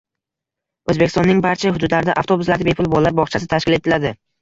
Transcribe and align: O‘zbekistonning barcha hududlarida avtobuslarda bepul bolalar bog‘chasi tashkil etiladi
O‘zbekistonning 0.93 1.45
barcha 1.47 1.73
hududlarida 1.77 2.17
avtobuslarda 2.25 2.71
bepul 2.73 2.93
bolalar 2.97 3.19
bog‘chasi 3.25 3.55
tashkil 3.57 3.83
etiladi 3.83 4.19